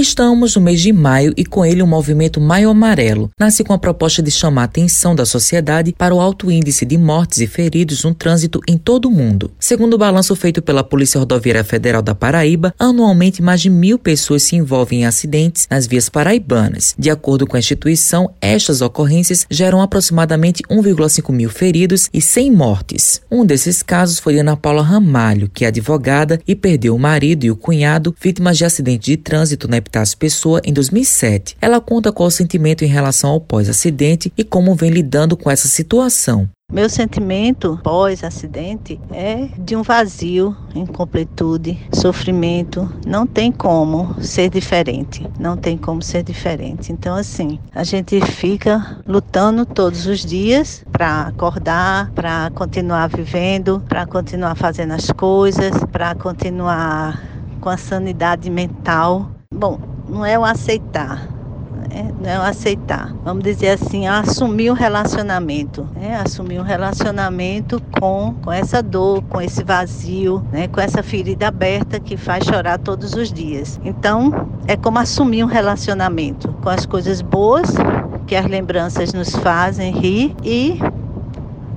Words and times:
Estamos 0.00 0.56
no 0.56 0.62
mês 0.62 0.80
de 0.80 0.94
maio 0.94 1.34
e 1.36 1.44
com 1.44 1.62
ele 1.62 1.82
o 1.82 1.86
movimento 1.86 2.40
Maio 2.40 2.70
Amarelo 2.70 3.30
nasce 3.38 3.62
com 3.62 3.74
a 3.74 3.78
proposta 3.78 4.22
de 4.22 4.30
chamar 4.30 4.62
a 4.62 4.64
atenção 4.64 5.14
da 5.14 5.26
sociedade 5.26 5.92
para 5.92 6.14
o 6.14 6.20
alto 6.22 6.50
índice 6.50 6.86
de 6.86 6.96
mortes 6.96 7.38
e 7.40 7.46
feridos 7.46 8.02
no 8.02 8.14
trânsito 8.14 8.62
em 8.66 8.78
todo 8.78 9.08
o 9.08 9.10
mundo. 9.10 9.50
Segundo 9.60 9.92
o 9.92 9.98
balanço 9.98 10.34
feito 10.34 10.62
pela 10.62 10.82
Polícia 10.82 11.18
Rodoviária 11.18 11.62
Federal 11.62 12.00
da 12.00 12.14
Paraíba, 12.14 12.74
anualmente 12.78 13.42
mais 13.42 13.60
de 13.60 13.68
mil 13.68 13.98
pessoas 13.98 14.42
se 14.42 14.56
envolvem 14.56 15.02
em 15.02 15.04
acidentes 15.04 15.68
nas 15.70 15.86
vias 15.86 16.08
paraibanas. 16.08 16.94
De 16.98 17.10
acordo 17.10 17.46
com 17.46 17.56
a 17.56 17.60
instituição, 17.60 18.32
estas 18.40 18.80
ocorrências 18.80 19.46
geram 19.50 19.82
aproximadamente 19.82 20.62
1,5 20.62 21.30
mil 21.30 21.50
feridos 21.50 22.08
e 22.10 22.22
100 22.22 22.50
mortes. 22.52 23.20
Um 23.30 23.44
desses 23.44 23.82
casos 23.82 24.18
foi 24.18 24.38
Ana 24.38 24.56
Paula 24.56 24.82
Ramalho, 24.82 25.50
que 25.52 25.66
é 25.66 25.68
advogada 25.68 26.40
e 26.48 26.56
perdeu 26.56 26.96
o 26.96 26.98
marido 26.98 27.44
e 27.44 27.50
o 27.50 27.56
cunhado 27.56 28.16
vítimas 28.18 28.56
de 28.56 28.64
acidente 28.64 29.10
de 29.10 29.18
trânsito 29.18 29.68
na 29.68 29.76
Epitácio 29.90 30.18
Pessoa 30.18 30.60
em 30.64 30.72
2007. 30.72 31.56
Ela 31.60 31.80
conta 31.80 32.12
qual 32.12 32.28
o 32.28 32.30
sentimento 32.30 32.84
em 32.84 32.88
relação 32.88 33.30
ao 33.30 33.40
pós-acidente 33.40 34.32
e 34.38 34.44
como 34.44 34.76
vem 34.76 34.88
lidando 34.88 35.36
com 35.36 35.50
essa 35.50 35.66
situação. 35.66 36.48
Meu 36.72 36.88
sentimento 36.88 37.80
pós-acidente 37.82 39.00
é 39.10 39.48
de 39.58 39.74
um 39.74 39.82
vazio, 39.82 40.56
incompletude, 40.76 41.76
sofrimento. 41.92 42.88
Não 43.04 43.26
tem 43.26 43.50
como 43.50 44.14
ser 44.22 44.48
diferente. 44.48 45.28
Não 45.40 45.56
tem 45.56 45.76
como 45.76 46.00
ser 46.00 46.22
diferente. 46.22 46.92
Então, 46.92 47.16
assim, 47.16 47.58
a 47.74 47.82
gente 47.82 48.20
fica 48.20 49.02
lutando 49.04 49.66
todos 49.66 50.06
os 50.06 50.24
dias 50.24 50.84
para 50.92 51.22
acordar, 51.22 52.12
para 52.12 52.52
continuar 52.54 53.08
vivendo, 53.08 53.82
para 53.88 54.06
continuar 54.06 54.54
fazendo 54.54 54.92
as 54.92 55.10
coisas, 55.10 55.72
para 55.90 56.14
continuar 56.14 57.20
com 57.60 57.68
a 57.68 57.76
sanidade 57.76 58.48
mental. 58.48 59.39
Bom, 59.60 59.78
não 60.08 60.24
é 60.24 60.38
o 60.38 60.42
aceitar, 60.42 61.28
é, 61.90 62.02
não 62.18 62.30
é 62.30 62.38
o 62.38 62.42
aceitar. 62.42 63.14
Vamos 63.22 63.44
dizer 63.44 63.72
assim, 63.72 64.06
assumir 64.06 64.70
o 64.70 64.72
relacionamento, 64.72 65.86
né? 65.94 66.18
assumir 66.18 66.58
um 66.58 66.62
relacionamento 66.62 67.78
com, 68.00 68.34
com 68.42 68.50
essa 68.50 68.82
dor, 68.82 69.22
com 69.28 69.38
esse 69.38 69.62
vazio, 69.62 70.42
né? 70.50 70.66
com 70.66 70.80
essa 70.80 71.02
ferida 71.02 71.48
aberta 71.48 72.00
que 72.00 72.16
faz 72.16 72.46
chorar 72.46 72.78
todos 72.78 73.12
os 73.12 73.30
dias. 73.30 73.78
Então, 73.84 74.48
é 74.66 74.78
como 74.78 74.98
assumir 74.98 75.44
um 75.44 75.48
relacionamento 75.48 76.48
com 76.62 76.70
as 76.70 76.86
coisas 76.86 77.20
boas 77.20 77.68
que 78.26 78.34
as 78.34 78.46
lembranças 78.46 79.12
nos 79.12 79.36
fazem 79.36 79.92
rir 79.92 80.34
e 80.42 80.80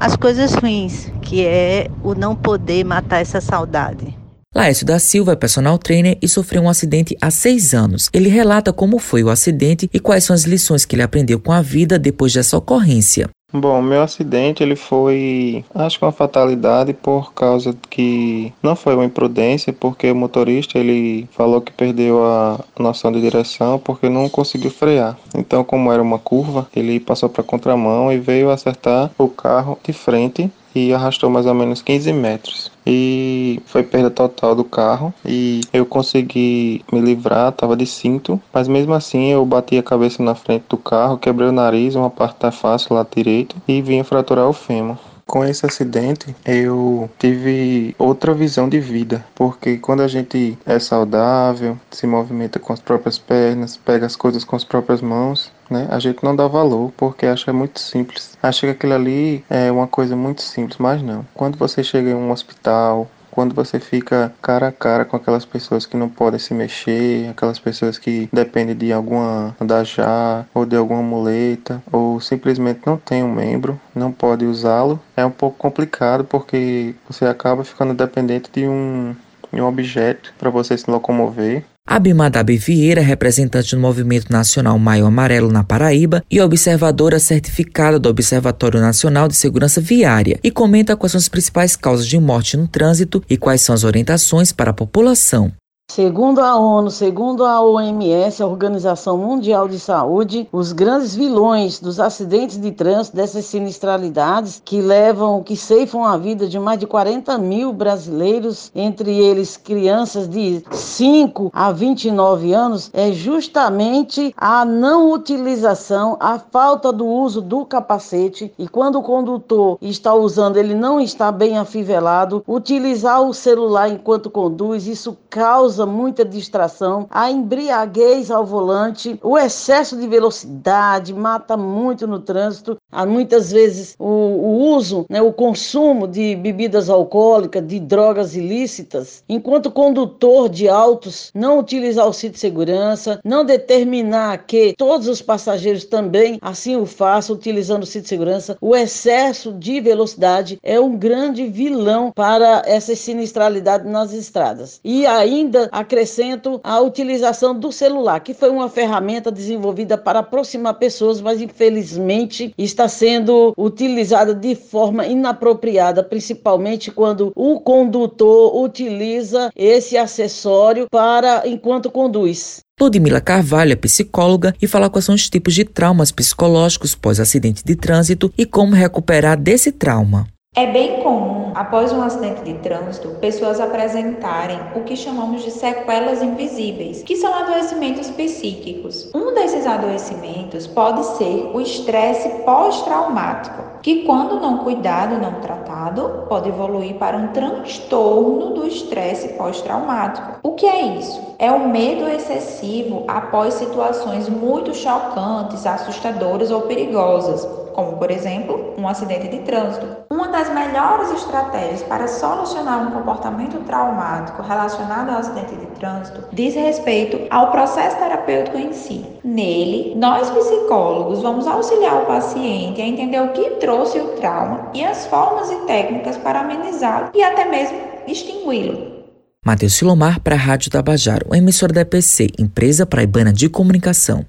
as 0.00 0.16
coisas 0.16 0.54
ruins, 0.54 1.12
que 1.20 1.44
é 1.44 1.90
o 2.02 2.14
não 2.14 2.34
poder 2.34 2.84
matar 2.84 3.20
essa 3.20 3.38
saudade. 3.38 4.15
Laércio 4.56 4.86
da 4.86 4.98
Silva 4.98 5.32
é 5.32 5.36
personal 5.36 5.76
trainer 5.76 6.16
e 6.22 6.26
sofreu 6.26 6.62
um 6.62 6.68
acidente 6.70 7.14
há 7.20 7.30
seis 7.30 7.74
anos. 7.74 8.08
Ele 8.10 8.30
relata 8.30 8.72
como 8.72 8.98
foi 8.98 9.22
o 9.22 9.28
acidente 9.28 9.86
e 9.92 10.00
quais 10.00 10.24
são 10.24 10.32
as 10.32 10.44
lições 10.44 10.86
que 10.86 10.94
ele 10.94 11.02
aprendeu 11.02 11.38
com 11.38 11.52
a 11.52 11.60
vida 11.60 11.98
depois 11.98 12.32
dessa 12.32 12.56
ocorrência. 12.56 13.28
Bom, 13.52 13.82
meu 13.82 14.00
acidente 14.00 14.62
ele 14.62 14.74
foi, 14.74 15.62
acho 15.74 15.98
que 15.98 16.04
uma 16.06 16.10
fatalidade 16.10 16.94
por 16.94 17.34
causa 17.34 17.76
que 17.90 18.50
não 18.62 18.74
foi 18.74 18.94
uma 18.94 19.04
imprudência, 19.04 19.74
porque 19.74 20.10
o 20.10 20.16
motorista 20.16 20.78
ele 20.78 21.28
falou 21.32 21.60
que 21.60 21.70
perdeu 21.70 22.24
a 22.24 22.58
noção 22.78 23.12
de 23.12 23.20
direção 23.20 23.78
porque 23.78 24.08
não 24.08 24.26
conseguiu 24.26 24.70
frear. 24.70 25.18
Então, 25.34 25.62
como 25.62 25.92
era 25.92 26.02
uma 26.02 26.18
curva, 26.18 26.66
ele 26.74 26.98
passou 26.98 27.28
para 27.28 27.44
contramão 27.44 28.10
e 28.10 28.18
veio 28.18 28.50
acertar 28.50 29.10
o 29.18 29.28
carro 29.28 29.78
de 29.84 29.92
frente 29.92 30.50
e 30.76 30.92
arrastou 30.92 31.30
mais 31.30 31.46
ou 31.46 31.54
menos 31.54 31.80
15 31.80 32.12
metros. 32.12 32.70
E 32.86 33.60
foi 33.66 33.82
perda 33.82 34.10
total 34.10 34.54
do 34.54 34.62
carro 34.62 35.12
e 35.24 35.62
eu 35.72 35.84
consegui 35.86 36.84
me 36.92 37.00
livrar, 37.00 37.50
tava 37.52 37.74
de 37.74 37.86
cinto, 37.86 38.40
mas 38.52 38.68
mesmo 38.68 38.94
assim 38.94 39.32
eu 39.32 39.44
bati 39.44 39.78
a 39.78 39.82
cabeça 39.82 40.22
na 40.22 40.34
frente 40.34 40.64
do 40.68 40.76
carro, 40.76 41.18
quebrei 41.18 41.48
o 41.48 41.52
nariz, 41.52 41.94
uma 41.94 42.10
parte 42.10 42.38
da 42.40 42.52
face 42.52 42.92
lá 42.92 43.04
direito 43.10 43.56
e 43.66 43.80
vim 43.80 44.02
fraturar 44.04 44.48
o 44.48 44.52
fêmur. 44.52 44.96
Com 45.26 45.44
esse 45.44 45.66
acidente, 45.66 46.36
eu 46.44 47.10
tive 47.18 47.96
outra 47.98 48.32
visão 48.32 48.68
de 48.68 48.78
vida, 48.78 49.26
porque 49.34 49.76
quando 49.76 50.02
a 50.02 50.06
gente 50.06 50.56
é 50.64 50.78
saudável, 50.78 51.76
se 51.90 52.06
movimenta 52.06 52.60
com 52.60 52.72
as 52.72 52.78
próprias 52.78 53.18
pernas, 53.18 53.76
pega 53.76 54.06
as 54.06 54.14
coisas 54.14 54.44
com 54.44 54.54
as 54.54 54.62
próprias 54.62 55.02
mãos, 55.02 55.50
né? 55.68 55.88
A 55.90 55.98
gente 55.98 56.22
não 56.22 56.36
dá 56.36 56.46
valor 56.46 56.92
porque 56.96 57.26
acha 57.26 57.52
muito 57.52 57.80
simples. 57.80 58.38
Acha 58.40 58.68
que 58.68 58.72
aquilo 58.72 58.94
ali 58.94 59.44
é 59.50 59.70
uma 59.70 59.88
coisa 59.88 60.14
muito 60.14 60.42
simples, 60.42 60.78
mas 60.78 61.02
não. 61.02 61.26
Quando 61.34 61.58
você 61.58 61.82
chega 61.82 62.10
em 62.10 62.14
um 62.14 62.30
hospital, 62.30 63.10
quando 63.36 63.54
você 63.54 63.78
fica 63.78 64.32
cara 64.40 64.68
a 64.68 64.72
cara 64.72 65.04
com 65.04 65.14
aquelas 65.14 65.44
pessoas 65.44 65.84
que 65.84 65.94
não 65.94 66.08
podem 66.08 66.40
se 66.40 66.54
mexer, 66.54 67.28
aquelas 67.28 67.58
pessoas 67.58 67.98
que 67.98 68.30
dependem 68.32 68.74
de 68.74 68.90
alguma 68.94 69.54
andajá 69.60 70.46
ou 70.54 70.64
de 70.64 70.74
alguma 70.74 71.02
muleta 71.02 71.82
ou 71.92 72.18
simplesmente 72.18 72.80
não 72.86 72.96
tem 72.96 73.22
um 73.22 73.30
membro, 73.30 73.78
não 73.94 74.10
pode 74.10 74.46
usá-lo, 74.46 74.98
é 75.14 75.22
um 75.22 75.30
pouco 75.30 75.58
complicado 75.58 76.24
porque 76.24 76.94
você 77.06 77.26
acaba 77.26 77.62
ficando 77.62 77.92
dependente 77.92 78.50
de 78.50 78.66
um, 78.66 79.14
de 79.52 79.60
um 79.60 79.66
objeto 79.66 80.32
para 80.38 80.48
você 80.48 80.78
se 80.78 80.90
locomover. 80.90 81.62
Abimadabe 81.86 82.56
Vieira, 82.56 83.00
representante 83.00 83.76
do 83.76 83.80
Movimento 83.80 84.30
Nacional 84.30 84.76
Maio 84.76 85.06
Amarelo 85.06 85.52
na 85.52 85.62
Paraíba 85.62 86.24
e 86.28 86.40
observadora 86.40 87.20
certificada 87.20 87.96
do 87.96 88.08
Observatório 88.08 88.80
Nacional 88.80 89.28
de 89.28 89.36
Segurança 89.36 89.80
Viária, 89.80 90.40
e 90.42 90.50
comenta 90.50 90.96
quais 90.96 91.12
são 91.12 91.18
as 91.18 91.28
principais 91.28 91.76
causas 91.76 92.08
de 92.08 92.18
morte 92.18 92.56
no 92.56 92.66
trânsito 92.66 93.22
e 93.30 93.36
quais 93.36 93.60
são 93.60 93.72
as 93.72 93.84
orientações 93.84 94.50
para 94.50 94.72
a 94.72 94.74
população. 94.74 95.52
Segundo 95.88 96.40
a 96.40 96.56
ONU, 96.56 96.90
segundo 96.90 97.44
a 97.44 97.62
OMS, 97.62 98.42
a 98.42 98.46
Organização 98.46 99.16
Mundial 99.16 99.66
de 99.66 99.78
Saúde, 99.78 100.46
os 100.52 100.72
grandes 100.72 101.14
vilões 101.14 101.78
dos 101.80 102.00
acidentes 102.00 102.60
de 102.60 102.72
trânsito, 102.72 103.16
dessas 103.16 103.46
sinistralidades 103.46 104.60
que 104.62 104.82
levam, 104.82 105.42
que 105.42 105.56
ceifam 105.56 106.04
a 106.04 106.18
vida 106.18 106.48
de 106.48 106.58
mais 106.58 106.78
de 106.80 106.86
40 106.86 107.38
mil 107.38 107.72
brasileiros, 107.72 108.70
entre 108.74 109.16
eles 109.16 109.56
crianças 109.56 110.28
de 110.28 110.62
5 110.70 111.50
a 111.54 111.72
29 111.72 112.52
anos, 112.52 112.90
é 112.92 113.12
justamente 113.12 114.34
a 114.36 114.64
não 114.64 115.12
utilização, 115.12 116.16
a 116.20 116.38
falta 116.38 116.92
do 116.92 117.06
uso 117.06 117.40
do 117.40 117.64
capacete. 117.64 118.52
E 118.58 118.68
quando 118.68 118.98
o 118.98 119.02
condutor 119.02 119.78
está 119.80 120.12
usando, 120.12 120.58
ele 120.58 120.74
não 120.74 121.00
está 121.00 121.32
bem 121.32 121.56
afivelado, 121.56 122.44
utilizar 122.46 123.22
o 123.22 123.32
celular 123.32 123.88
enquanto 123.88 124.28
conduz, 124.28 124.86
isso 124.86 125.16
causa 125.30 125.75
causa 125.76 125.84
muita 125.84 126.24
distração, 126.24 127.06
a 127.10 127.30
embriaguez 127.30 128.30
ao 128.30 128.46
volante, 128.46 129.18
o 129.22 129.36
excesso 129.36 129.96
de 129.96 130.08
velocidade 130.08 131.12
mata 131.12 131.56
muito 131.56 132.06
no 132.06 132.18
trânsito. 132.18 132.78
Há 132.90 133.04
muitas 133.04 133.52
vezes 133.52 133.94
o, 133.98 134.06
o 134.06 134.74
uso, 134.74 135.04
né, 135.10 135.20
o 135.20 135.32
consumo 135.32 136.08
de 136.08 136.34
bebidas 136.36 136.88
alcoólicas, 136.88 137.66
de 137.66 137.78
drogas 137.78 138.34
ilícitas, 138.34 139.22
enquanto 139.28 139.70
condutor 139.70 140.48
de 140.48 140.66
autos 140.68 141.30
não 141.34 141.58
utilizar 141.58 142.08
o 142.08 142.12
cinto 142.12 142.34
de 142.34 142.40
segurança, 142.40 143.20
não 143.22 143.44
determinar 143.44 144.46
que 144.46 144.74
todos 144.78 145.08
os 145.08 145.20
passageiros 145.20 145.84
também 145.84 146.38
assim 146.40 146.76
o 146.76 146.86
façam 146.86 147.36
utilizando 147.36 147.82
o 147.82 147.86
cinto 147.86 148.04
de 148.04 148.08
segurança, 148.08 148.56
o 148.60 148.74
excesso 148.74 149.52
de 149.52 149.80
velocidade 149.80 150.58
é 150.62 150.80
um 150.80 150.96
grande 150.96 151.46
vilão 151.46 152.10
para 152.14 152.62
essa 152.64 152.94
sinistralidade 152.96 153.86
nas 153.86 154.12
estradas. 154.12 154.80
E 154.82 155.04
ainda 155.06 155.65
acrescento 155.72 156.60
a 156.62 156.80
utilização 156.80 157.58
do 157.58 157.72
celular, 157.72 158.20
que 158.20 158.34
foi 158.34 158.50
uma 158.50 158.68
ferramenta 158.68 159.30
desenvolvida 159.30 159.96
para 159.98 160.20
aproximar 160.20 160.74
pessoas, 160.74 161.20
mas 161.20 161.40
infelizmente 161.40 162.52
está 162.56 162.88
sendo 162.88 163.52
utilizada 163.56 164.34
de 164.34 164.54
forma 164.54 165.06
inapropriada, 165.06 166.02
principalmente 166.02 166.90
quando 166.90 167.32
o 167.34 167.60
condutor 167.60 168.56
utiliza 168.56 169.50
esse 169.54 169.96
acessório 169.96 170.86
para 170.90 171.46
enquanto 171.46 171.90
conduz. 171.90 172.60
Ludmila 172.78 173.22
Carvalho 173.22 173.72
é 173.72 173.76
psicóloga 173.76 174.54
e 174.60 174.66
fala 174.66 174.90
quais 174.90 175.06
são 175.06 175.14
os 175.14 175.30
tipos 175.30 175.54
de 175.54 175.64
traumas 175.64 176.12
psicológicos 176.12 176.94
pós-acidente 176.94 177.64
de 177.64 177.74
trânsito 177.74 178.30
e 178.36 178.44
como 178.44 178.74
recuperar 178.74 179.40
desse 179.40 179.72
trauma. 179.72 180.26
É 180.58 180.66
bem 180.72 181.02
comum, 181.02 181.52
após 181.54 181.92
um 181.92 182.00
acidente 182.00 182.40
de 182.40 182.54
trânsito, 182.54 183.10
pessoas 183.20 183.60
apresentarem 183.60 184.58
o 184.74 184.84
que 184.84 184.96
chamamos 184.96 185.42
de 185.42 185.50
sequelas 185.50 186.22
invisíveis, 186.22 187.02
que 187.02 187.14
são 187.14 187.34
adoecimentos 187.34 188.08
psíquicos. 188.08 189.10
Um 189.14 189.34
desses 189.34 189.66
adoecimentos 189.66 190.66
pode 190.66 191.04
ser 191.18 191.50
o 191.52 191.60
estresse 191.60 192.30
pós-traumático, 192.46 193.62
que, 193.82 194.04
quando 194.04 194.40
não 194.40 194.58
cuidado, 194.58 195.18
não 195.18 195.40
tratado, 195.40 196.24
pode 196.28 196.48
evoluir 196.48 196.94
para 196.94 197.16
um 197.16 197.28
transtorno 197.28 198.54
do 198.54 198.66
estresse 198.66 199.28
pós-traumático. 199.34 200.40
O 200.42 200.52
que 200.52 200.66
é 200.66 200.98
isso? 200.98 201.34
É 201.38 201.50
o 201.50 201.68
medo 201.68 202.08
excessivo 202.08 203.04
após 203.06 203.54
situações 203.54 204.28
muito 204.28 204.74
chocantes, 204.74 205.66
assustadoras 205.66 206.50
ou 206.50 206.62
perigosas 206.62 207.46
como 207.76 207.98
por 207.98 208.10
exemplo, 208.10 208.72
um 208.78 208.88
acidente 208.88 209.28
de 209.28 209.40
trânsito. 209.40 209.86
Uma 210.10 210.28
das 210.28 210.48
melhores 210.48 211.12
estratégias 211.12 211.82
para 211.82 212.08
solucionar 212.08 212.88
um 212.88 212.90
comportamento 212.90 213.62
traumático 213.66 214.40
relacionado 214.40 215.10
ao 215.10 215.18
acidente 215.18 215.54
de 215.54 215.66
trânsito 215.78 216.24
diz 216.32 216.54
respeito 216.54 217.26
ao 217.28 217.50
processo 217.50 217.98
terapêutico 217.98 218.56
em 218.56 218.72
si. 218.72 219.04
Nele, 219.22 219.94
nós 219.94 220.30
psicólogos 220.30 221.20
vamos 221.20 221.46
auxiliar 221.46 222.02
o 222.02 222.06
paciente 222.06 222.80
a 222.80 222.86
entender 222.86 223.20
o 223.20 223.32
que 223.32 223.50
trouxe 223.66 223.98
o 223.98 224.12
trauma 224.20 224.70
e 224.72 224.84
as 224.84 225.06
formas 225.06 225.50
e 225.50 225.66
técnicas 225.66 226.16
para 226.18 226.38
amenizá-lo 226.38 227.10
e 227.12 227.20
até 227.20 227.44
mesmo 227.44 227.76
extingui-lo. 228.06 229.04
Matheus 229.44 229.74
Silomar 229.74 230.20
para 230.20 230.34
a 230.34 230.38
Rádio 230.38 230.70
Tabajaro, 230.70 231.34
emissora 231.34 231.72
da 231.72 231.80
EPC, 231.80 232.28
Empresa 232.36 232.84
Praibana 232.84 233.32
de 233.32 233.48
Comunicação. 233.48 234.26